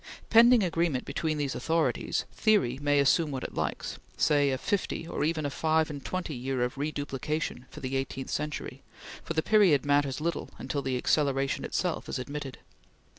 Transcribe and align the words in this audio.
Pending 0.31 0.63
agreement 0.63 1.05
between 1.05 1.37
these 1.37 1.53
authorities, 1.53 2.25
theory 2.33 2.79
may 2.81 2.97
assume 2.97 3.29
what 3.29 3.43
it 3.43 3.53
likes 3.53 3.99
say 4.17 4.49
a 4.49 4.57
fifty, 4.57 5.07
or 5.07 5.23
even 5.23 5.45
a 5.45 5.51
five 5.51 5.91
and 5.91 6.03
twenty 6.03 6.33
year 6.33 6.55
period 6.55 6.65
of 6.65 6.77
reduplication 6.79 7.67
for 7.69 7.81
the 7.81 7.95
eighteenth 7.95 8.31
century, 8.31 8.81
for 9.23 9.35
the 9.35 9.43
period 9.43 9.85
matters 9.85 10.19
little 10.19 10.49
until 10.57 10.81
the 10.81 10.97
acceleration 10.97 11.63
itself 11.63 12.09
is 12.09 12.17
admitted. 12.17 12.57